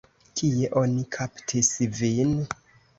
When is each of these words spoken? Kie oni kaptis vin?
Kie 0.39 0.71
oni 0.81 1.05
kaptis 1.19 1.73
vin? 2.01 2.37